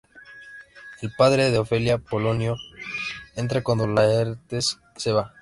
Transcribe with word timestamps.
El 1.03 1.11
padre 1.15 1.51
de 1.51 1.59
Ofelia, 1.59 1.99
Polonio, 1.99 2.55
entra 3.35 3.61
cuando 3.63 3.85
Laertes 3.85 4.79
se 4.97 5.11
va. 5.11 5.35